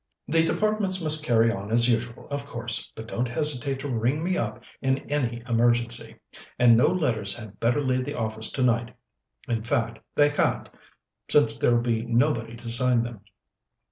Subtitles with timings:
[0.27, 4.35] "The departments must carry on as usual, of course, but don't hesitate to ring me
[4.35, 6.15] up in any emergency.
[6.57, 8.95] And no letters had better leave the office tonight
[9.47, 10.67] in fact, they can't,
[11.29, 13.21] since there'll be nobody to sign them.